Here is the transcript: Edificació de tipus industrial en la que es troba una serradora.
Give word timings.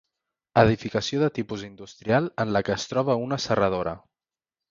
Edificació 0.61 1.19
de 1.23 1.27
tipus 1.35 1.65
industrial 1.67 2.31
en 2.45 2.55
la 2.55 2.63
que 2.69 2.75
es 2.77 2.87
troba 2.93 3.19
una 3.27 3.41
serradora. 3.47 3.97